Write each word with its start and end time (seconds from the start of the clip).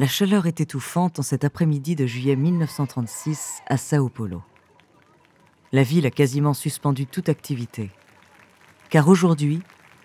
La 0.00 0.06
chaleur 0.06 0.46
est 0.46 0.62
étouffante 0.62 1.18
en 1.18 1.22
cet 1.22 1.44
après-midi 1.44 1.94
de 1.94 2.06
juillet 2.06 2.34
1936 2.34 3.60
à 3.66 3.76
Sao 3.76 4.08
Paulo. 4.08 4.42
La 5.72 5.82
ville 5.82 6.06
a 6.06 6.10
quasiment 6.10 6.54
suspendu 6.54 7.04
toute 7.04 7.28
activité. 7.28 7.90
Car 8.88 9.08
aujourd'hui, 9.08 9.60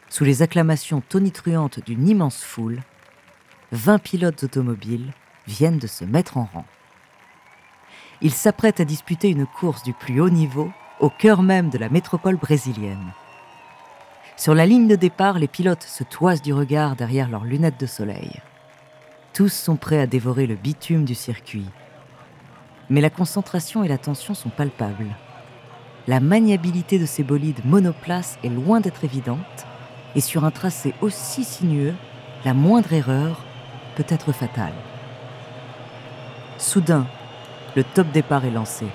sous 0.09 0.25
les 0.25 0.41
acclamations 0.41 0.99
tonitruantes 0.99 1.79
d'une 1.85 2.09
immense 2.09 2.43
foule, 2.43 2.81
20 3.71 3.99
pilotes 3.99 4.43
automobiles 4.43 5.13
viennent 5.47 5.79
de 5.79 5.87
se 5.87 6.03
mettre 6.03 6.35
en 6.35 6.49
rang. 6.53 6.65
Ils 8.19 8.33
s'apprêtent 8.33 8.81
à 8.81 8.85
disputer 8.85 9.29
une 9.29 9.45
course 9.45 9.83
du 9.83 9.93
plus 9.93 10.19
haut 10.19 10.29
niveau 10.29 10.69
au 10.99 11.09
cœur 11.09 11.41
même 11.41 11.69
de 11.69 11.77
la 11.77 11.87
métropole 11.87 12.35
brésilienne. 12.35 13.13
Sur 14.35 14.55
la 14.55 14.65
ligne 14.65 14.89
de 14.89 14.97
départ, 14.97 15.39
les 15.39 15.47
pilotes 15.47 15.83
se 15.83 16.03
toisent 16.03 16.41
du 16.41 16.51
regard 16.53 16.97
derrière 16.97 17.29
leurs 17.29 17.45
lunettes 17.45 17.79
de 17.79 17.85
soleil. 17.85 18.41
Tous 19.35 19.49
sont 19.49 19.75
prêts 19.75 19.99
à 19.99 20.07
dévorer 20.07 20.47
le 20.47 20.55
bitume 20.55 21.03
du 21.03 21.13
circuit. 21.13 21.65
Mais 22.89 23.01
la 23.01 23.09
concentration 23.09 23.83
et 23.83 23.89
la 23.89 23.97
tension 23.97 24.33
sont 24.33 24.47
palpables. 24.47 25.13
La 26.07 26.21
maniabilité 26.21 26.99
de 26.99 27.05
ces 27.05 27.21
bolides 27.21 27.59
monoplaces 27.65 28.39
est 28.45 28.49
loin 28.49 28.79
d'être 28.79 29.03
évidente, 29.03 29.65
et 30.15 30.21
sur 30.21 30.45
un 30.45 30.51
tracé 30.51 30.93
aussi 31.01 31.43
sinueux, 31.43 31.95
la 32.45 32.53
moindre 32.53 32.93
erreur 32.93 33.43
peut 33.97 34.05
être 34.07 34.31
fatale. 34.31 34.71
Soudain, 36.57 37.05
le 37.75 37.83
top 37.83 38.09
départ 38.13 38.45
est 38.45 38.51
lancé. 38.51 38.85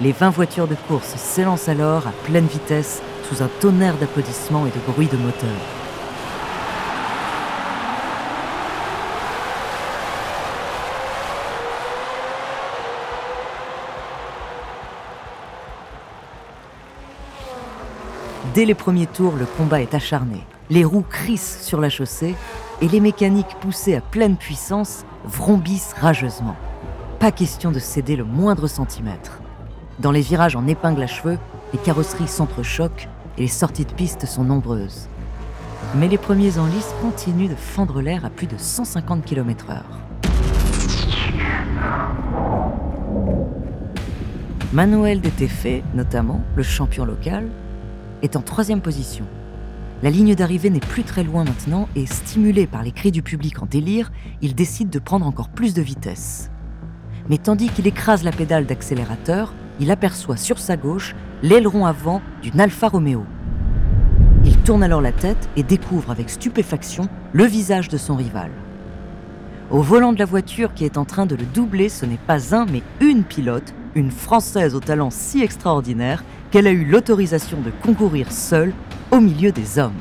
Les 0.00 0.12
20 0.12 0.30
voitures 0.30 0.68
de 0.68 0.74
course 0.88 1.16
s'élancent 1.16 1.68
alors 1.68 2.06
à 2.06 2.12
pleine 2.24 2.46
vitesse 2.46 3.02
sous 3.28 3.42
un 3.42 3.50
tonnerre 3.60 3.98
d'applaudissements 3.98 4.64
et 4.64 4.70
de 4.70 4.92
bruits 4.92 5.08
de 5.08 5.18
moteur. 5.18 5.83
Dès 18.52 18.66
les 18.66 18.74
premiers 18.74 19.06
tours, 19.06 19.34
le 19.36 19.46
combat 19.46 19.80
est 19.80 19.94
acharné. 19.94 20.44
Les 20.68 20.84
roues 20.84 21.04
crissent 21.08 21.62
sur 21.62 21.80
la 21.80 21.88
chaussée 21.88 22.34
et 22.82 22.88
les 22.88 23.00
mécaniques 23.00 23.56
poussées 23.60 23.96
à 23.96 24.00
pleine 24.00 24.36
puissance 24.36 25.04
vrombissent 25.24 25.94
rageusement. 25.98 26.56
Pas 27.18 27.32
question 27.32 27.72
de 27.72 27.78
céder 27.78 28.16
le 28.16 28.24
moindre 28.24 28.66
centimètre. 28.66 29.40
Dans 29.98 30.10
les 30.10 30.20
virages 30.20 30.56
en 30.56 30.66
épingle 30.66 31.02
à 31.02 31.06
cheveux, 31.06 31.38
les 31.72 31.78
carrosseries 31.78 32.28
s'entrechoquent 32.28 33.08
et 33.38 33.42
les 33.42 33.48
sorties 33.48 33.86
de 33.86 33.92
piste 33.92 34.26
sont 34.26 34.44
nombreuses. 34.44 35.08
Mais 35.94 36.08
les 36.08 36.18
premiers 36.18 36.58
en 36.58 36.66
lice 36.66 36.94
continuent 37.00 37.48
de 37.48 37.54
fendre 37.54 38.02
l'air 38.02 38.24
à 38.24 38.30
plus 38.30 38.46
de 38.46 38.56
150 38.58 39.24
km/h. 39.24 39.82
Manuel 44.72 45.20
de 45.20 45.28
Tefe, 45.30 45.84
notamment, 45.94 46.40
le 46.56 46.62
champion 46.64 47.04
local, 47.04 47.48
est 48.24 48.36
en 48.36 48.42
troisième 48.42 48.80
position. 48.80 49.26
La 50.02 50.10
ligne 50.10 50.34
d'arrivée 50.34 50.70
n'est 50.70 50.80
plus 50.80 51.04
très 51.04 51.22
loin 51.22 51.44
maintenant 51.44 51.88
et, 51.94 52.06
stimulé 52.06 52.66
par 52.66 52.82
les 52.82 52.92
cris 52.92 53.12
du 53.12 53.22
public 53.22 53.62
en 53.62 53.66
délire, 53.66 54.10
il 54.42 54.54
décide 54.54 54.90
de 54.90 54.98
prendre 54.98 55.26
encore 55.26 55.50
plus 55.50 55.74
de 55.74 55.82
vitesse. 55.82 56.50
Mais 57.28 57.38
tandis 57.38 57.68
qu'il 57.68 57.86
écrase 57.86 58.24
la 58.24 58.32
pédale 58.32 58.66
d'accélérateur, 58.66 59.54
il 59.80 59.90
aperçoit 59.90 60.36
sur 60.36 60.58
sa 60.58 60.76
gauche 60.76 61.14
l'aileron 61.42 61.86
avant 61.86 62.22
d'une 62.42 62.60
Alfa 62.60 62.88
Romeo. 62.88 63.24
Il 64.44 64.56
tourne 64.58 64.82
alors 64.82 65.00
la 65.00 65.12
tête 65.12 65.48
et 65.56 65.62
découvre 65.62 66.10
avec 66.10 66.30
stupéfaction 66.30 67.08
le 67.32 67.44
visage 67.44 67.88
de 67.88 67.96
son 67.96 68.16
rival. 68.16 68.50
Au 69.70 69.80
volant 69.80 70.12
de 70.12 70.18
la 70.18 70.26
voiture 70.26 70.74
qui 70.74 70.84
est 70.84 70.98
en 70.98 71.04
train 71.04 71.26
de 71.26 71.34
le 71.34 71.44
doubler, 71.44 71.88
ce 71.88 72.04
n'est 72.04 72.18
pas 72.18 72.54
un 72.54 72.66
mais 72.66 72.82
une 73.00 73.24
pilote, 73.24 73.74
une 73.94 74.10
Française 74.10 74.74
au 74.74 74.80
talent 74.80 75.10
si 75.10 75.42
extraordinaire 75.42 76.24
qu'elle 76.50 76.66
a 76.66 76.72
eu 76.72 76.84
l'autorisation 76.84 77.60
de 77.60 77.70
concourir 77.82 78.30
seule 78.32 78.72
au 79.10 79.20
milieu 79.20 79.52
des 79.52 79.78
hommes. 79.78 79.92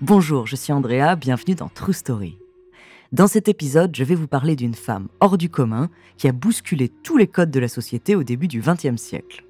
Bonjour, 0.00 0.46
je 0.46 0.56
suis 0.56 0.72
Andrea, 0.72 1.16
bienvenue 1.16 1.54
dans 1.54 1.68
True 1.68 1.92
Story. 1.92 2.38
Dans 3.10 3.26
cet 3.26 3.48
épisode, 3.48 3.94
je 3.96 4.04
vais 4.04 4.14
vous 4.14 4.28
parler 4.28 4.54
d'une 4.54 4.74
femme 4.74 5.08
hors 5.20 5.38
du 5.38 5.50
commun 5.50 5.90
qui 6.16 6.28
a 6.28 6.32
bousculé 6.32 6.88
tous 6.88 7.16
les 7.16 7.26
codes 7.26 7.50
de 7.50 7.60
la 7.60 7.68
société 7.68 8.14
au 8.14 8.22
début 8.22 8.48
du 8.48 8.60
XXe 8.60 8.96
siècle. 8.96 9.47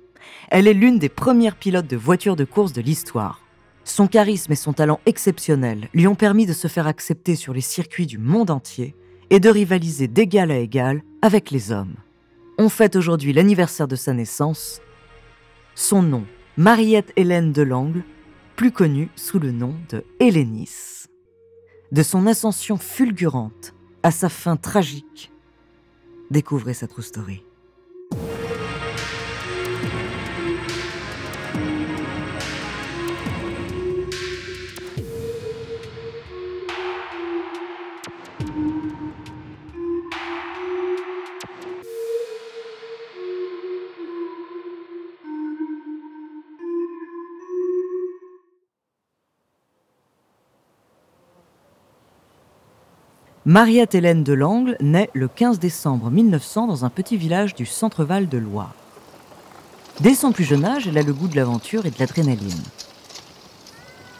Elle 0.50 0.66
est 0.66 0.74
l'une 0.74 0.98
des 0.98 1.08
premières 1.08 1.56
pilotes 1.56 1.86
de 1.86 1.96
voitures 1.96 2.36
de 2.36 2.44
course 2.44 2.72
de 2.72 2.80
l'histoire. 2.80 3.42
Son 3.84 4.06
charisme 4.06 4.52
et 4.52 4.56
son 4.56 4.72
talent 4.72 5.00
exceptionnel 5.06 5.88
lui 5.94 6.06
ont 6.06 6.14
permis 6.14 6.46
de 6.46 6.52
se 6.52 6.68
faire 6.68 6.86
accepter 6.86 7.36
sur 7.36 7.54
les 7.54 7.60
circuits 7.62 8.06
du 8.06 8.18
monde 8.18 8.50
entier 8.50 8.94
et 9.30 9.40
de 9.40 9.48
rivaliser 9.48 10.08
d'égal 10.08 10.50
à 10.50 10.58
égal 10.58 11.02
avec 11.22 11.50
les 11.50 11.72
hommes. 11.72 11.96
On 12.58 12.68
fête 12.68 12.96
aujourd'hui 12.96 13.32
l'anniversaire 13.32 13.88
de 13.88 13.96
sa 13.96 14.12
naissance. 14.12 14.80
Son 15.74 16.02
nom, 16.02 16.24
Mariette 16.56 17.12
Hélène 17.16 17.52
Delangle, 17.52 18.02
plus 18.56 18.72
connue 18.72 19.08
sous 19.16 19.38
le 19.38 19.52
nom 19.52 19.74
de 19.90 20.04
Hélénis. 20.20 21.06
De 21.92 22.02
son 22.02 22.26
ascension 22.26 22.76
fulgurante 22.76 23.74
à 24.02 24.10
sa 24.10 24.28
fin 24.28 24.56
tragique, 24.56 25.32
découvrez 26.30 26.74
sa 26.74 26.88
true 26.88 27.02
story. 27.02 27.42
Mariette 53.48 53.94
Hélène 53.94 54.24
de 54.24 54.34
Langle 54.34 54.76
naît 54.78 55.08
le 55.14 55.26
15 55.26 55.58
décembre 55.58 56.10
1900 56.10 56.66
dans 56.66 56.84
un 56.84 56.90
petit 56.90 57.16
village 57.16 57.54
du 57.54 57.64
centre-val 57.64 58.28
de 58.28 58.36
Loire. 58.36 58.74
Dès 60.00 60.12
son 60.12 60.32
plus 60.32 60.44
jeune 60.44 60.66
âge, 60.66 60.86
elle 60.86 60.98
a 60.98 61.02
le 61.02 61.14
goût 61.14 61.28
de 61.28 61.36
l'aventure 61.36 61.86
et 61.86 61.90
de 61.90 61.98
l'adrénaline. 61.98 62.62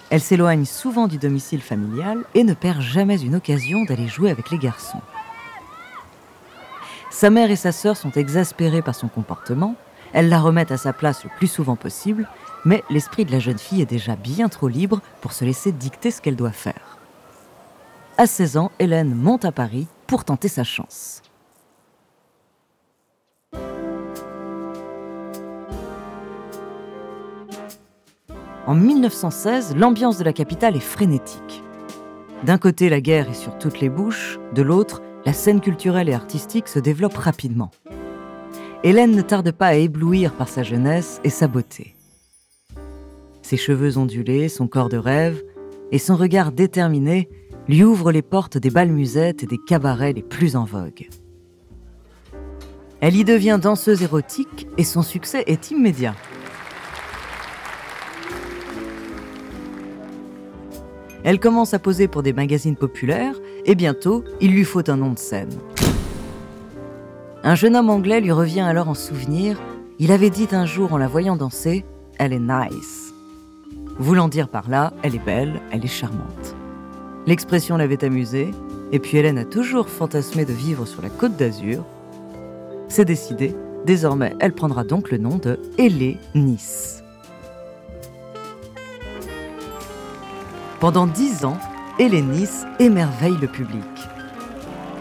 Elle 0.09 0.23
s'éloigne 0.23 0.65
souvent 0.65 1.09
du 1.09 1.19
domicile 1.19 1.61
familial 1.61 2.25
et 2.33 2.43
ne 2.43 2.55
perd 2.55 2.81
jamais 2.81 3.21
une 3.21 3.35
occasion 3.35 3.85
d'aller 3.85 4.09
jouer 4.09 4.31
avec 4.31 4.51
les 4.51 4.57
garçons. 4.57 5.03
Sa 7.11 7.29
mère 7.29 7.51
et 7.51 7.57
sa 7.57 7.71
sœur 7.71 7.99
sont 7.99 8.13
exaspérées 8.13 8.81
par 8.81 8.95
son 8.95 9.09
comportement, 9.09 9.75
elles 10.15 10.31
la 10.31 10.41
remettent 10.41 10.73
à 10.73 10.79
sa 10.79 10.95
place 10.95 11.23
le 11.25 11.31
plus 11.37 11.49
souvent 11.49 11.77
possible, 11.77 12.27
Mais 12.65 12.83
l'esprit 12.89 13.27
de 13.27 13.33
la 13.33 13.41
jeune 13.41 13.59
fille 13.59 13.83
est 13.83 13.91
déjà 13.91 14.17
bien 14.17 14.49
trop 14.49 14.69
libre 14.69 15.03
pour 15.21 15.35
se 15.35 15.45
laisser 15.45 15.71
dicter 15.71 16.11
ce 16.11 16.23
qu'elle 16.23 16.35
doit 16.35 16.51
faire. 16.51 16.88
À 18.21 18.27
16 18.27 18.57
ans, 18.57 18.73
Hélène 18.81 19.15
monte 19.15 19.45
à 19.45 19.53
Paris 19.53 19.87
pour 20.09 20.25
tenter 20.25 20.49
sa 20.49 20.65
chance. 20.65 21.23
En 28.67 28.75
1916, 28.75 29.77
l'ambiance 29.77 30.19
de 30.19 30.25
la 30.25 30.33
capitale 30.33 30.75
est 30.75 30.81
frénétique. 30.81 31.63
D'un 32.43 32.59
côté, 32.59 32.89
la 32.89 33.01
guerre 33.01 33.31
est 33.31 33.35
sur 33.35 33.57
toutes 33.57 33.79
les 33.79 33.89
bouches, 33.89 34.41
de 34.53 34.63
l'autre, 34.63 35.01
la 35.25 35.33
scène 35.33 35.61
culturelle 35.61 36.09
et 36.09 36.15
artistique 36.15 36.67
se 36.67 36.81
développe 36.81 37.17
rapidement. 37.17 37.71
Hélène 38.83 39.15
ne 39.15 39.23
tarde 39.23 39.53
pas 39.53 39.69
à 39.69 39.75
éblouir 39.75 40.33
par 40.33 40.49
sa 40.49 40.65
jeunesse 40.65 41.21
et 41.23 41.31
sa 41.31 41.47
beauté. 41.47 41.95
Ses 43.43 43.57
cheveux 43.57 43.97
ondulés, 43.97 44.49
son 44.49 44.67
corps 44.67 44.89
de 44.89 44.99
rêve 44.99 45.41
et 45.93 46.01
son 46.01 46.17
regard 46.17 46.51
déterminé 46.51 47.29
lui 47.69 47.85
ouvrent 47.85 48.13
les 48.13 48.23
portes 48.23 48.57
des 48.57 48.71
bals 48.71 48.91
musettes 48.91 49.43
et 49.43 49.47
des 49.47 49.59
cabarets 49.59 50.15
les 50.15 50.23
plus 50.23 50.57
en 50.57 50.65
vogue. 50.65 51.09
Elle 53.01 53.15
y 53.15 53.25
devient 53.25 53.59
danseuse 53.61 54.03
érotique 54.03 54.67
et 54.77 54.85
son 54.85 55.03
succès 55.03 55.45
est 55.47 55.71
immédiat. 55.71 56.15
Elle 61.25 61.39
commence 61.39 61.75
à 61.75 61.79
poser 61.79 62.09
pour 62.09 62.23
des 62.23 62.33
magazines 62.33 62.77
populaires 62.77 63.35
et 63.67 63.75
bientôt, 63.75 64.25
il 64.41 64.53
lui 64.53 64.65
faut 64.65 64.89
un 64.91 64.97
nom 64.97 65.13
de 65.13 65.19
scène. 65.19 65.53
Un 67.45 67.55
jeune 67.55 67.77
homme 67.77 67.91
anglais 67.91 68.21
lui 68.21 68.33
revient 68.33 68.61
alors 68.63 68.89
en 68.89 68.95
souvenir. 68.95 69.61
Il 69.99 70.11
avait 70.11 70.31
dit 70.31 70.49
un 70.53 70.65
jour 70.65 70.93
en 70.93 70.97
la 70.97 71.07
voyant 71.07 71.37
danser 71.37 71.85
Elle 72.19 72.33
est 72.33 72.41
nice. 72.41 73.13
Voulant 73.99 74.29
dire 74.29 74.49
par 74.49 74.69
là 74.69 74.93
Elle 75.03 75.15
est 75.15 75.25
belle, 75.25 75.61
elle 75.71 75.85
est 75.85 75.89
charmante. 75.89 76.58
L'expression 77.29 77.77
l'avait 77.77 78.05
amusée, 78.05 78.53
et 78.91 78.99
puis 78.99 79.19
Hélène 79.19 79.37
a 79.37 79.45
toujours 79.45 79.91
fantasmé 79.91 80.47
de 80.47 80.53
vivre 80.55 80.87
sur 80.87 81.03
la 81.03 81.11
côte 81.11 81.37
d'Azur. 81.37 81.85
C'est 82.89 83.05
décidé, 83.05 83.55
désormais 83.85 84.35
elle 84.41 84.55
prendra 84.55 84.83
donc 84.83 85.11
le 85.11 85.19
nom 85.19 85.37
de 85.37 85.61
Nice. 86.35 87.05
Pendant 90.81 91.07
dix 91.07 91.45
ans, 91.45 91.59
Hélénis 91.99 92.65
émerveille 92.79 93.37
le 93.39 93.49
public. 93.49 93.85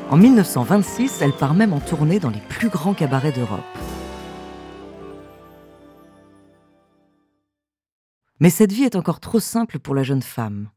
En 0.10 0.18
1926, 0.18 1.22
elle 1.22 1.32
part 1.32 1.54
même 1.54 1.72
en 1.72 1.80
tournée 1.80 2.20
dans 2.20 2.30
les 2.30 2.44
plus 2.50 2.68
grands 2.68 2.94
cabarets 2.94 3.32
d'Europe. 3.32 3.62
Mais 8.42 8.50
cette 8.50 8.74
vie 8.74 8.84
est 8.84 8.98
encore 8.98 9.22
trop 9.22 9.40
simple 9.40 9.80
pour 9.80 9.96
la 9.96 10.04
jeune 10.04 10.22
femme. 10.22 10.68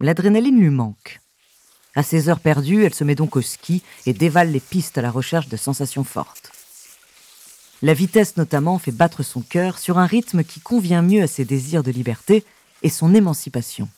L'adrénaline 0.00 0.58
lui 0.58 0.70
manque. 0.70 1.20
À 1.94 2.02
ses 2.02 2.28
heures 2.28 2.40
perdues, 2.40 2.84
elle 2.84 2.94
se 2.94 3.04
met 3.04 3.14
donc 3.14 3.36
au 3.36 3.42
ski 3.42 3.82
et 4.06 4.12
dévale 4.12 4.50
les 4.50 4.60
pistes 4.60 4.98
à 4.98 5.02
la 5.02 5.10
recherche 5.10 5.48
de 5.48 5.56
sensations 5.56 6.04
fortes. 6.04 6.50
La 7.82 7.94
vitesse 7.94 8.36
notamment 8.36 8.78
fait 8.78 8.92
battre 8.92 9.22
son 9.22 9.42
cœur 9.42 9.78
sur 9.78 9.98
un 9.98 10.06
rythme 10.06 10.42
qui 10.42 10.60
convient 10.60 11.02
mieux 11.02 11.22
à 11.22 11.26
ses 11.26 11.44
désirs 11.44 11.82
de 11.82 11.90
liberté 11.90 12.44
et 12.82 12.88
son 12.88 13.14
émancipation. 13.14 13.88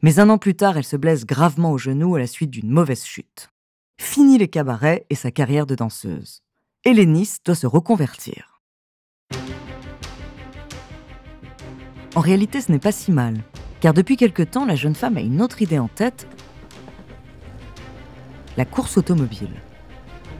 Mais 0.00 0.18
un 0.18 0.30
an 0.30 0.38
plus 0.38 0.54
tard, 0.54 0.76
elle 0.78 0.84
se 0.84 0.96
blesse 0.96 1.26
gravement 1.26 1.72
au 1.72 1.78
genou 1.78 2.16
à 2.16 2.18
la 2.18 2.26
suite 2.26 2.50
d'une 2.50 2.70
mauvaise 2.70 3.04
chute. 3.04 3.50
Fini 4.00 4.38
les 4.38 4.48
cabarets 4.48 5.06
et 5.10 5.14
sa 5.14 5.30
carrière 5.30 5.66
de 5.66 5.74
danseuse. 5.74 6.42
Hélénis 6.84 7.36
doit 7.44 7.54
se 7.54 7.68
reconvertir. 7.68 8.51
En 12.14 12.20
réalité, 12.20 12.60
ce 12.60 12.70
n'est 12.70 12.78
pas 12.78 12.92
si 12.92 13.10
mal, 13.10 13.38
car 13.80 13.94
depuis 13.94 14.18
quelque 14.18 14.42
temps, 14.42 14.66
la 14.66 14.74
jeune 14.74 14.94
femme 14.94 15.16
a 15.16 15.20
une 15.20 15.40
autre 15.40 15.62
idée 15.62 15.78
en 15.78 15.88
tête, 15.88 16.26
la 18.58 18.66
course 18.66 18.98
automobile. 18.98 19.48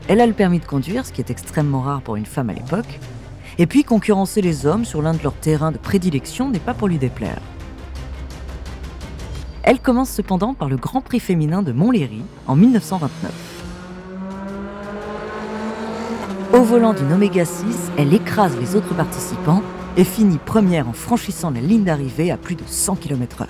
Elle 0.07 0.21
a 0.21 0.27
le 0.27 0.35
permis 0.35 0.59
de 0.59 0.67
conduire, 0.67 1.07
ce 1.07 1.13
qui 1.13 1.23
est 1.23 1.31
extrêmement 1.31 1.81
rare 1.81 2.03
pour 2.03 2.17
une 2.17 2.27
femme 2.27 2.51
à 2.51 2.53
l'époque, 2.53 3.01
et 3.57 3.67
puis 3.67 3.85
concurrencer 3.85 4.43
les 4.43 4.67
hommes 4.67 4.85
sur 4.85 5.01
l'un 5.01 5.15
de 5.15 5.23
leurs 5.23 5.33
terrains 5.35 5.73
de 5.73 5.79
prédilection 5.79 6.51
n'est 6.51 6.59
pas 6.59 6.75
pour 6.75 6.89
lui 6.89 6.99
déplaire. 6.99 7.41
Elle 9.63 9.81
commence 9.81 10.11
cependant 10.11 10.53
par 10.53 10.69
le 10.69 10.77
Grand 10.77 11.01
Prix 11.01 11.21
féminin 11.21 11.63
de 11.63 11.73
Montlhéry 11.73 12.23
en 12.47 12.57
1929. 12.57 13.33
Au 16.53 16.63
volant 16.63 16.93
d'une 16.93 17.13
Omega 17.13 17.47
6, 17.47 17.93
elle 17.97 18.13
écrase 18.13 18.59
les 18.59 18.77
autres 18.77 18.95
participants 18.95 19.63
et 19.97 20.05
finit 20.05 20.39
première 20.39 20.89
en 20.89 20.93
franchissant 20.93 21.51
la 21.51 21.61
ligne 21.61 21.85
d'arrivée 21.85 22.31
à 22.31 22.37
plus 22.37 22.55
de 22.55 22.65
100 22.67 22.97
km/h. 22.97 23.47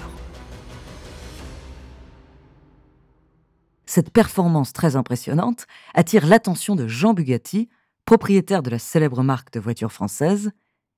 Cette 3.86 4.10
performance 4.10 4.72
très 4.72 4.96
impressionnante 4.96 5.66
attire 5.94 6.26
l'attention 6.26 6.76
de 6.76 6.88
Jean 6.88 7.12
Bugatti, 7.12 7.68
propriétaire 8.06 8.62
de 8.62 8.70
la 8.70 8.78
célèbre 8.78 9.22
marque 9.22 9.52
de 9.52 9.60
voitures 9.60 9.92
françaises, 9.92 10.50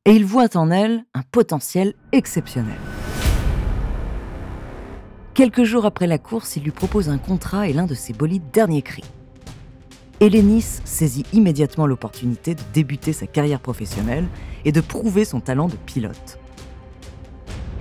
et 0.05 0.13
il 0.13 0.25
voit 0.25 0.57
en 0.57 0.71
elle 0.71 1.05
un 1.15 1.23
potentiel 1.23 1.95
exceptionnel. 2.13 2.79
Quelques 5.35 5.65
jours 5.65 5.87
après 5.87 6.07
la 6.07 6.19
course, 6.19 6.57
il 6.57 6.63
lui 6.63 6.71
propose 6.71 7.09
un 7.09 7.19
contrat 7.19 7.67
et 7.67 7.73
l'un 7.73 7.87
de 7.87 7.95
ses 7.95 8.13
bolides 8.13 8.51
dernier 8.53 8.83
cri. 8.83 9.03
Hélénis 10.21 10.81
saisit 10.85 11.25
immédiatement 11.33 11.87
l'opportunité 11.87 12.55
de 12.55 12.61
débuter 12.73 13.13
sa 13.13 13.27
carrière 13.27 13.61
professionnelle 13.61 14.27
et 14.65 14.73
de 14.73 14.81
prouver 14.81 15.25
son 15.25 15.41
talent 15.41 15.69
de 15.69 15.77
pilote. 15.77 16.39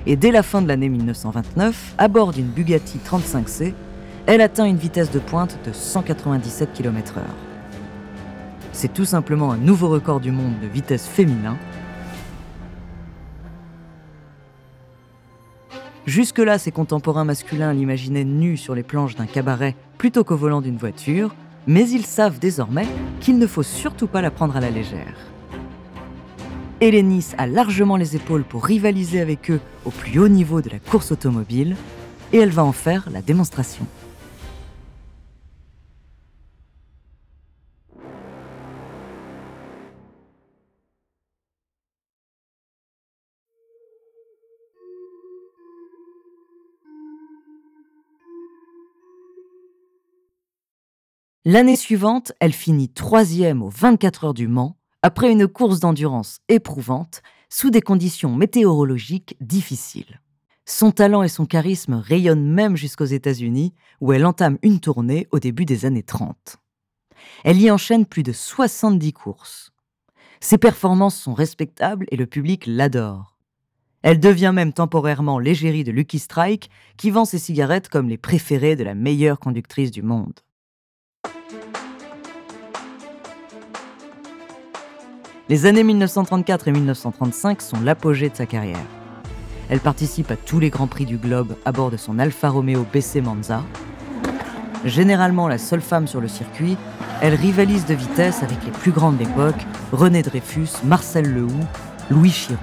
Et 0.05 0.15
dès 0.15 0.31
la 0.31 0.43
fin 0.43 0.61
de 0.61 0.67
l'année 0.67 0.89
1929, 0.89 1.95
à 1.97 2.07
bord 2.07 2.33
d'une 2.33 2.47
Bugatti 2.47 2.99
35C, 3.05 3.73
elle 4.25 4.41
atteint 4.41 4.65
une 4.65 4.77
vitesse 4.77 5.11
de 5.11 5.19
pointe 5.19 5.57
de 5.65 5.71
197 5.71 6.73
km/h. 6.73 7.21
C'est 8.71 8.91
tout 8.91 9.05
simplement 9.05 9.51
un 9.51 9.57
nouveau 9.57 9.87
record 9.89 10.19
du 10.19 10.31
monde 10.31 10.59
de 10.61 10.67
vitesse 10.67 11.07
féminin 11.07 11.57
Jusque-là, 16.05 16.57
ses 16.57 16.71
contemporains 16.71 17.23
masculins 17.23 17.71
l'imaginaient 17.71 18.25
nu 18.25 18.57
sur 18.57 18.75
les 18.75 18.83
planches 18.83 19.15
d'un 19.15 19.25
cabaret 19.25 19.73
plutôt 19.97 20.25
qu'au 20.25 20.35
volant 20.35 20.59
d'une 20.59 20.75
voiture, 20.75 21.33
mais 21.67 21.89
ils 21.89 22.05
savent 22.05 22.39
désormais 22.39 22.87
qu'il 23.19 23.37
ne 23.37 23.47
faut 23.47 23.63
surtout 23.63 24.07
pas 24.07 24.21
la 24.21 24.31
prendre 24.31 24.55
à 24.55 24.59
la 24.59 24.69
légère. 24.69 25.15
Hélénis 26.81 27.27
a 27.37 27.47
largement 27.47 27.95
les 27.95 28.15
épaules 28.15 28.43
pour 28.43 28.65
rivaliser 28.65 29.21
avec 29.21 29.49
eux 29.49 29.61
au 29.85 29.89
plus 29.89 30.19
haut 30.19 30.27
niveau 30.27 30.61
de 30.61 30.69
la 30.69 30.79
course 30.79 31.11
automobile, 31.11 31.75
et 32.33 32.37
elle 32.37 32.49
va 32.49 32.63
en 32.63 32.71
faire 32.71 33.07
la 33.11 33.21
démonstration. 33.21 33.85
L'année 51.45 51.75
suivante, 51.75 52.31
elle 52.39 52.53
finit 52.53 52.87
troisième 52.87 53.63
aux 53.63 53.69
24 53.69 54.23
heures 54.23 54.33
du 54.33 54.47
Mans, 54.47 54.77
après 55.01 55.29
une 55.29 55.45
course 55.45 55.81
d'endurance 55.81 56.39
éprouvante, 56.47 57.21
sous 57.49 57.69
des 57.69 57.81
conditions 57.81 58.33
météorologiques 58.33 59.35
difficiles. 59.41 60.21
Son 60.65 60.91
talent 60.91 61.21
et 61.21 61.27
son 61.27 61.45
charisme 61.45 61.95
rayonnent 61.95 62.49
même 62.49 62.77
jusqu'aux 62.77 63.03
États-Unis, 63.03 63.73
où 63.99 64.13
elle 64.13 64.25
entame 64.25 64.57
une 64.61 64.79
tournée 64.79 65.27
au 65.31 65.39
début 65.39 65.65
des 65.65 65.83
années 65.83 66.01
30. 66.01 66.59
Elle 67.43 67.61
y 67.61 67.69
enchaîne 67.69 68.05
plus 68.05 68.23
de 68.23 68.31
70 68.31 69.11
courses. 69.11 69.73
Ses 70.39 70.57
performances 70.57 71.17
sont 71.17 71.33
respectables 71.33 72.05
et 72.09 72.15
le 72.15 72.25
public 72.25 72.63
l'adore. 72.67 73.37
Elle 74.01 74.21
devient 74.21 74.53
même 74.55 74.71
temporairement 74.71 75.39
l'égérie 75.39 75.83
de 75.83 75.91
Lucky 75.91 76.19
Strike, 76.19 76.69
qui 76.95 77.11
vend 77.11 77.25
ses 77.25 77.37
cigarettes 77.37 77.89
comme 77.89 78.07
les 78.07 78.17
préférées 78.17 78.77
de 78.77 78.85
la 78.85 78.95
meilleure 78.95 79.41
conductrice 79.41 79.91
du 79.91 80.03
monde. 80.03 80.39
Les 85.53 85.67
années 85.67 85.83
1934 85.83 86.69
et 86.69 86.71
1935 86.71 87.61
sont 87.61 87.79
l'apogée 87.79 88.27
de 88.27 88.35
sa 88.35 88.47
carrière. 88.47 88.87
Elle 89.69 89.81
participe 89.81 90.31
à 90.31 90.35
tous 90.35 90.59
les 90.59 90.71
grands 90.71 90.87
prix 90.87 91.05
du 91.05 91.17
globe 91.17 91.55
à 91.63 91.71
bord 91.71 91.91
de 91.91 91.95
son 91.97 92.17
Alfa 92.17 92.49
Romeo 92.49 92.87
BC 92.91 93.21
Manza. 93.21 93.63
Généralement 94.83 95.47
la 95.47 95.59
seule 95.59 95.81
femme 95.81 96.07
sur 96.07 96.21
le 96.21 96.27
circuit, 96.27 96.75
elle 97.21 97.35
rivalise 97.35 97.85
de 97.85 97.93
vitesse 97.93 98.41
avec 98.41 98.65
les 98.65 98.71
plus 98.71 98.89
grandes 98.89 99.17
de 99.17 99.25
l'époque, 99.25 99.67
René 99.91 100.23
Dreyfus, 100.23 100.69
Marcel 100.85 101.31
Lehoux, 101.31 101.67
Louis 102.09 102.31
Chiron. 102.31 102.57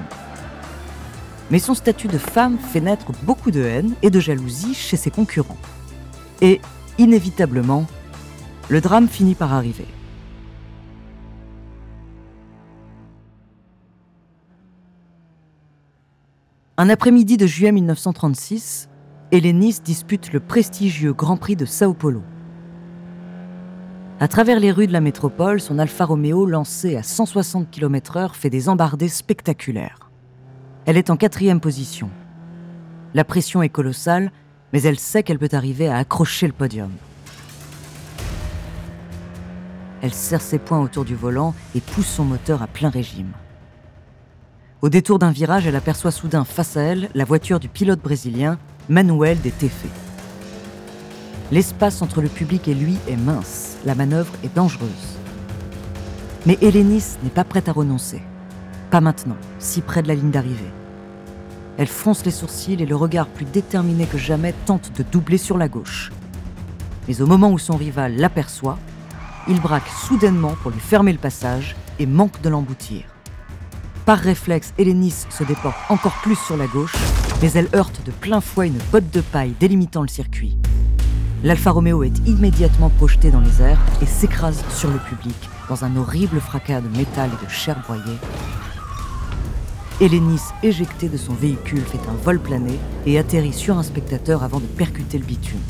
Mais 1.52 1.60
son 1.60 1.74
statut 1.74 2.08
de 2.08 2.18
femme 2.18 2.58
fait 2.58 2.80
naître 2.80 3.12
beaucoup 3.22 3.52
de 3.52 3.62
haine 3.62 3.94
et 4.02 4.10
de 4.10 4.18
jalousie 4.18 4.74
chez 4.74 4.96
ses 4.96 5.12
concurrents. 5.12 5.58
Et, 6.40 6.60
inévitablement, 6.98 7.86
le 8.68 8.80
drame 8.80 9.06
finit 9.06 9.36
par 9.36 9.54
arriver. 9.54 9.86
Un 16.82 16.88
après-midi 16.88 17.36
de 17.36 17.46
juillet 17.46 17.72
1936, 17.72 18.88
Hélénis 19.32 19.80
dispute 19.84 20.32
le 20.32 20.40
prestigieux 20.40 21.12
Grand 21.12 21.36
Prix 21.36 21.54
de 21.54 21.66
Sao 21.66 21.92
Paulo. 21.92 22.22
À 24.18 24.28
travers 24.28 24.58
les 24.58 24.72
rues 24.72 24.86
de 24.86 24.92
la 24.94 25.02
métropole, 25.02 25.60
son 25.60 25.78
Alfa 25.78 26.06
Romeo 26.06 26.46
lancé 26.46 26.96
à 26.96 27.02
160 27.02 27.70
km/h 27.70 28.32
fait 28.32 28.48
des 28.48 28.70
embardées 28.70 29.10
spectaculaires. 29.10 30.10
Elle 30.86 30.96
est 30.96 31.10
en 31.10 31.18
quatrième 31.18 31.60
position. 31.60 32.08
La 33.12 33.24
pression 33.24 33.62
est 33.62 33.68
colossale, 33.68 34.32
mais 34.72 34.80
elle 34.80 34.98
sait 34.98 35.22
qu'elle 35.22 35.38
peut 35.38 35.50
arriver 35.52 35.86
à 35.86 35.98
accrocher 35.98 36.46
le 36.46 36.54
podium. 36.54 36.92
Elle 40.00 40.14
serre 40.14 40.40
ses 40.40 40.58
poings 40.58 40.80
autour 40.80 41.04
du 41.04 41.14
volant 41.14 41.54
et 41.74 41.82
pousse 41.82 42.06
son 42.06 42.24
moteur 42.24 42.62
à 42.62 42.66
plein 42.66 42.88
régime. 42.88 43.34
Au 44.82 44.88
détour 44.88 45.18
d'un 45.18 45.30
virage, 45.30 45.66
elle 45.66 45.76
aperçoit 45.76 46.10
soudain 46.10 46.44
face 46.44 46.78
à 46.78 46.80
elle 46.80 47.10
la 47.14 47.26
voiture 47.26 47.60
du 47.60 47.68
pilote 47.68 48.00
brésilien 48.00 48.58
Manuel 48.88 49.38
de 49.42 49.50
Tefe. 49.50 49.84
L'espace 51.52 52.00
entre 52.00 52.22
le 52.22 52.30
public 52.30 52.66
et 52.66 52.74
lui 52.74 52.96
est 53.06 53.16
mince, 53.16 53.76
la 53.84 53.94
manœuvre 53.94 54.32
est 54.42 54.54
dangereuse. 54.54 55.18
Mais 56.46 56.56
Hélénis 56.62 57.18
n'est 57.22 57.28
pas 57.28 57.44
prête 57.44 57.68
à 57.68 57.72
renoncer. 57.72 58.22
Pas 58.90 59.02
maintenant, 59.02 59.36
si 59.58 59.82
près 59.82 60.02
de 60.02 60.08
la 60.08 60.14
ligne 60.14 60.30
d'arrivée. 60.30 60.72
Elle 61.76 61.86
fronce 61.86 62.24
les 62.24 62.30
sourcils 62.30 62.82
et 62.82 62.86
le 62.86 62.96
regard 62.96 63.26
plus 63.26 63.44
déterminé 63.44 64.06
que 64.06 64.16
jamais 64.16 64.54
tente 64.64 64.96
de 64.96 65.02
doubler 65.02 65.38
sur 65.38 65.58
la 65.58 65.68
gauche. 65.68 66.10
Mais 67.06 67.20
au 67.20 67.26
moment 67.26 67.52
où 67.52 67.58
son 67.58 67.76
rival 67.76 68.16
l'aperçoit, 68.16 68.78
il 69.46 69.60
braque 69.60 69.88
soudainement 69.88 70.54
pour 70.62 70.70
lui 70.70 70.80
fermer 70.80 71.12
le 71.12 71.18
passage 71.18 71.76
et 71.98 72.06
manque 72.06 72.40
de 72.40 72.48
l'emboutir. 72.48 73.04
Par 74.10 74.18
réflexe, 74.18 74.74
Hélénis 74.76 75.28
se 75.30 75.44
déporte 75.44 75.76
encore 75.88 76.20
plus 76.20 76.34
sur 76.34 76.56
la 76.56 76.66
gauche, 76.66 76.96
mais 77.40 77.52
elle 77.52 77.68
heurte 77.76 78.04
de 78.04 78.10
plein 78.10 78.40
fouet 78.40 78.66
une 78.66 78.80
botte 78.90 79.08
de 79.12 79.20
paille 79.20 79.54
délimitant 79.60 80.02
le 80.02 80.08
circuit. 80.08 80.56
L'Alfa 81.44 81.70
Romeo 81.70 82.02
est 82.02 82.18
immédiatement 82.26 82.90
projeté 82.90 83.30
dans 83.30 83.38
les 83.38 83.62
airs 83.62 83.78
et 84.02 84.06
s'écrase 84.06 84.64
sur 84.68 84.90
le 84.90 84.98
public 84.98 85.36
dans 85.68 85.84
un 85.84 85.94
horrible 85.94 86.40
fracas 86.40 86.80
de 86.80 86.88
métal 86.88 87.30
et 87.40 87.44
de 87.46 87.48
chair 87.48 87.78
broyée. 87.86 88.18
Hélénis, 90.00 90.42
éjecté 90.64 91.08
de 91.08 91.16
son 91.16 91.34
véhicule, 91.34 91.82
fait 91.82 92.10
un 92.10 92.20
vol 92.24 92.40
plané 92.40 92.80
et 93.06 93.16
atterrit 93.16 93.52
sur 93.52 93.78
un 93.78 93.84
spectateur 93.84 94.42
avant 94.42 94.58
de 94.58 94.66
percuter 94.66 95.18
le 95.18 95.24
bitume. 95.24 95.60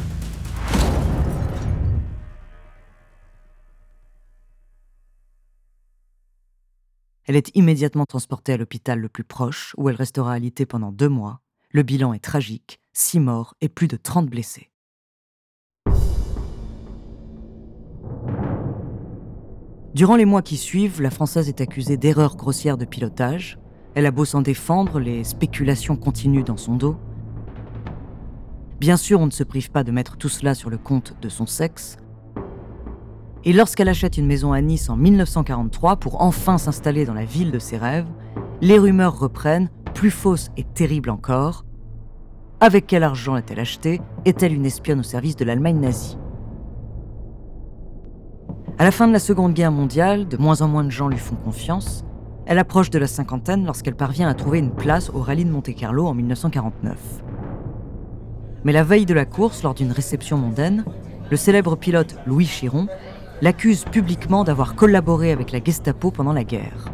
Elle 7.31 7.37
est 7.37 7.55
immédiatement 7.57 8.07
transportée 8.07 8.55
à 8.55 8.57
l'hôpital 8.57 8.99
le 8.99 9.09
plus 9.09 9.23
proche, 9.23 9.73
où 9.79 9.89
elle 9.89 9.95
restera 9.95 10.33
alitée 10.33 10.67
pendant 10.67 10.91
deux 10.91 11.09
mois. 11.09 11.39
Le 11.71 11.85
bilan 11.85 12.13
est 12.13 12.19
tragique, 12.19 12.81
six 12.93 13.21
morts 13.21 13.55
et 13.61 13.69
plus 13.69 13.87
de 13.87 13.97
30 13.97 14.27
blessés. 14.29 14.73
Durant 19.95 20.17
les 20.17 20.25
mois 20.25 20.43
qui 20.43 20.57
suivent, 20.57 21.01
la 21.01 21.13
Française 21.13 21.49
est 21.49 21.61
accusée 21.61 21.97
d'erreurs 21.97 22.35
grossières 22.35 22.77
de 22.77 22.85
pilotage. 22.85 23.61
Elle 23.95 24.07
a 24.07 24.11
beau 24.11 24.25
s'en 24.25 24.43
défendre, 24.43 24.99
les 24.99 25.23
spéculations 25.23 25.95
continuent 25.95 26.43
dans 26.43 26.57
son 26.57 26.75
dos. 26.75 26.97
Bien 28.81 28.97
sûr, 28.97 29.21
on 29.21 29.27
ne 29.27 29.31
se 29.31 29.45
prive 29.45 29.71
pas 29.71 29.85
de 29.85 29.93
mettre 29.93 30.17
tout 30.17 30.29
cela 30.29 30.57
sur 30.57 30.69
le 30.69 30.79
compte 30.79 31.15
de 31.23 31.29
son 31.29 31.47
sexe, 31.47 31.97
et 33.45 33.53
lorsqu'elle 33.53 33.89
achète 33.89 34.19
une 34.19 34.27
maison 34.27 34.53
à 34.53 34.61
Nice 34.61 34.91
en 34.91 34.97
1943 34.97 35.97
pour 35.97 36.21
enfin 36.21 36.59
s'installer 36.59 37.07
dans 37.07 37.15
la 37.15 37.25
ville 37.25 37.51
de 37.51 37.59
ses 37.59 37.79
rêves, 37.79 38.07
les 38.61 38.79
rumeurs 38.79 39.19
reprennent, 39.19 39.71
plus 39.95 40.11
fausses 40.11 40.51
et 40.57 40.65
terribles 40.65 41.11
encore. 41.11 41.65
Avec 42.61 42.87
quel 42.87 43.03
argent 43.03 43.35
l'a-t-elle 43.35 43.61
acheté 43.61 44.01
Est-elle 44.27 44.53
une 44.53 44.67
espionne 44.67 45.01
au 45.01 45.05
service 45.05 45.37
de 45.37 45.47
l'Allemagne 45.47 45.81
nazie? 45.81 46.19
À 48.79 48.85
la 48.85 48.91
fin 48.91 49.09
de 49.09 49.13
la 49.13 49.19
Seconde 49.19 49.55
Guerre 49.55 49.73
mondiale, 49.73 50.29
de 50.29 50.37
moins 50.37 50.61
en 50.61 50.69
moins 50.69 50.85
de 50.85 50.91
gens 50.91 51.09
lui 51.09 51.19
font 51.19 51.37
confiance. 51.37 52.05
Elle 52.45 52.59
approche 52.59 52.91
de 52.91 52.99
la 52.99 53.07
cinquantaine 53.07 53.65
lorsqu'elle 53.65 53.95
parvient 53.95 54.29
à 54.29 54.35
trouver 54.35 54.59
une 54.59 54.73
place 54.73 55.11
au 55.11 55.21
rallye 55.21 55.45
de 55.45 55.51
Monte-Carlo 55.51 56.07
en 56.07 56.15
1949. 56.15 56.99
Mais 58.65 58.73
la 58.73 58.83
veille 58.83 59.07
de 59.07 59.15
la 59.15 59.25
course, 59.25 59.63
lors 59.63 59.75
d'une 59.75 59.93
réception 59.93 60.37
mondaine, 60.37 60.85
le 61.31 61.37
célèbre 61.37 61.77
pilote 61.77 62.17
Louis 62.27 62.47
Chiron 62.47 62.89
l'accuse 63.41 63.85
publiquement 63.85 64.45
d'avoir 64.45 64.75
collaboré 64.75 65.33
avec 65.33 65.53
la 65.53 65.63
Gestapo 65.63 66.11
pendant 66.11 66.33
la 66.33 66.45
guerre. 66.45 66.87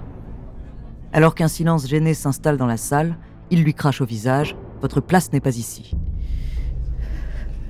Alors 1.12 1.34
qu'un 1.34 1.48
silence 1.48 1.88
gêné 1.88 2.14
s'installe 2.14 2.56
dans 2.56 2.66
la 2.66 2.76
salle, 2.76 3.16
il 3.50 3.62
lui 3.62 3.74
crache 3.74 4.00
au 4.00 4.06
visage 4.06 4.56
Votre 4.80 5.00
place 5.00 5.32
n'est 5.32 5.40
pas 5.40 5.56
ici. 5.56 5.92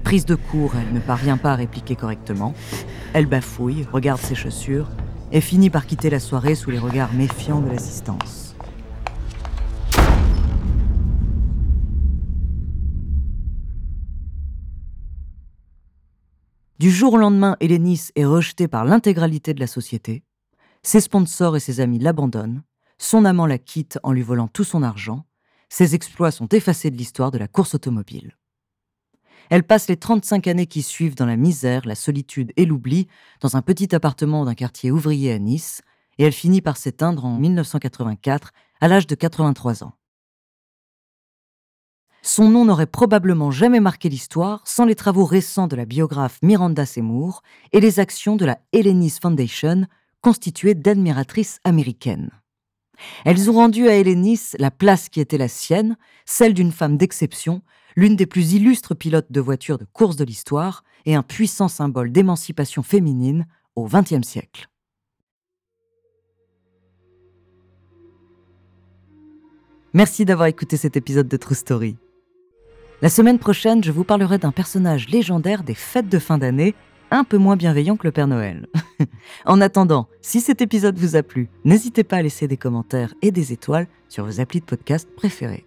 Prise 0.05 0.25
de 0.25 0.35
court, 0.35 0.73
elle 0.77 0.95
ne 0.95 1.01
parvient 1.01 1.37
pas 1.37 1.53
à 1.53 1.57
répliquer 1.57 1.97
correctement. 1.97 2.55
Elle 3.13 3.27
bafouille, 3.27 3.87
regarde 3.93 4.21
ses 4.21 4.35
chaussures 4.35 4.89
et 5.33 5.41
finit 5.41 5.71
par 5.71 5.87
quitter 5.87 6.11
la 6.11 6.21
soirée 6.21 6.55
sous 6.55 6.71
les 6.71 6.79
regards 6.79 7.13
méfiants 7.13 7.61
de 7.61 7.71
l'assistance. 7.71 8.46
Du 16.79 16.91
jour 16.91 17.15
au 17.15 17.17
lendemain, 17.17 17.57
Hélénis 17.61 18.11
est 18.17 18.27
rejetée 18.27 18.69
par 18.69 18.85
l'intégralité 18.85 19.55
de 19.55 19.61
la 19.61 19.67
société. 19.67 20.25
Ses 20.83 21.01
sponsors 21.01 21.57
et 21.57 21.61
ses 21.61 21.81
amis 21.81 21.99
l'abandonnent. 21.99 22.63
Son 22.99 23.25
amant 23.25 23.47
la 23.47 23.57
quitte 23.57 23.99
en 24.03 24.13
lui 24.13 24.21
volant 24.21 24.47
tout 24.47 24.63
son 24.63 24.83
argent. 24.83 25.25
Ses 25.71 25.95
exploits 25.95 26.31
sont 26.31 26.49
effacés 26.49 26.91
de 26.91 26.97
l'histoire 26.99 27.31
de 27.31 27.39
la 27.39 27.49
course 27.49 27.75
automobile. 27.75 28.37
Elle 29.49 29.63
passe 29.63 29.89
les 29.89 29.97
35 29.97 30.49
années 30.49 30.67
qui 30.67 30.83
suivent 30.83 31.15
dans 31.15 31.25
la 31.25 31.37
misère, 31.37 31.87
la 31.87 31.95
solitude 31.95 32.53
et 32.57 32.67
l'oubli 32.67 33.09
dans 33.41 33.57
un 33.57 33.63
petit 33.63 33.95
appartement 33.95 34.45
d'un 34.45 34.55
quartier 34.55 34.91
ouvrier 34.91 35.33
à 35.33 35.39
Nice, 35.39 35.81
et 36.19 36.25
elle 36.25 36.33
finit 36.33 36.61
par 36.61 36.77
s'éteindre 36.77 37.25
en 37.25 37.39
1984 37.39 38.53
à 38.83 38.89
l'âge 38.89 39.07
de 39.07 39.15
83 39.15 39.83
ans. 39.83 39.95
Son 42.27 42.49
nom 42.49 42.65
n'aurait 42.65 42.89
probablement 42.89 43.53
jamais 43.53 43.79
marqué 43.79 44.09
l'histoire 44.09 44.61
sans 44.65 44.85
les 44.85 44.97
travaux 44.97 45.25
récents 45.25 45.69
de 45.69 45.77
la 45.77 45.85
biographe 45.85 46.41
Miranda 46.43 46.85
Seymour 46.85 47.45
et 47.71 47.79
les 47.79 48.01
actions 48.01 48.35
de 48.35 48.45
la 48.45 48.59
Hellenis 48.73 49.19
Foundation, 49.23 49.87
constituée 50.23 50.75
d'admiratrices 50.75 51.61
américaines. 51.63 52.31
Elles 53.25 53.49
ont 53.49 53.53
rendu 53.53 53.87
à 53.89 53.95
Hellenis 53.95 54.41
la 54.59 54.73
place 54.73 55.09
qui 55.09 55.21
était 55.21 55.39
la 55.39 55.47
sienne, 55.47 55.97
celle 56.25 56.53
d'une 56.53 56.73
femme 56.73 56.97
d'exception, 56.97 57.63
l'une 57.95 58.17
des 58.17 58.27
plus 58.27 58.55
illustres 58.55 58.97
pilotes 58.97 59.31
de 59.31 59.41
voitures 59.41 59.79
de 59.79 59.87
course 59.93 60.17
de 60.17 60.25
l'histoire 60.25 60.83
et 61.05 61.15
un 61.15 61.23
puissant 61.23 61.69
symbole 61.69 62.11
d'émancipation 62.11 62.83
féminine 62.83 63.47
au 63.77 63.87
XXe 63.87 64.27
siècle. 64.27 64.69
Merci 69.95 70.25
d'avoir 70.25 70.49
écouté 70.49 70.77
cet 70.77 70.97
épisode 70.97 71.29
de 71.29 71.37
True 71.37 71.55
Story. 71.55 71.97
La 73.03 73.11
semaine 73.11 73.39
prochaine, 73.39 73.85
je 73.85 73.93
vous 73.93 74.05
parlerai 74.05 74.39
d'un 74.39 74.53
personnage 74.53 75.11
légendaire 75.11 75.63
des 75.63 75.75
fêtes 75.75 76.09
de 76.09 76.19
fin 76.19 76.39
d'année, 76.39 76.75
un 77.11 77.25
peu 77.25 77.37
moins 77.37 77.57
bienveillant 77.57 77.97
que 77.97 78.07
le 78.07 78.11
Père 78.11 78.27
Noël. 78.27 78.69
en 79.45 79.61
attendant, 79.61 80.09
si 80.23 80.41
cet 80.41 80.63
épisode 80.63 80.99
vous 80.99 81.15
a 81.15 81.23
plu, 81.23 81.51
n'hésitez 81.67 82.05
pas 82.05 82.17
à 82.17 82.23
laisser 82.23 82.49
des 82.49 82.57
commentaires 82.57 83.13
et 83.21 83.33
des 83.33 83.53
étoiles 83.53 83.87
sur 84.09 84.25
vos 84.25 84.41
applis 84.41 84.61
de 84.61 84.65
podcast 84.65 85.07
préférés. 85.15 85.67